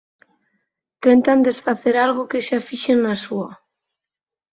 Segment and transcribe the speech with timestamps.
[1.03, 3.51] Tentan desfacer algo que xa fixen na súa.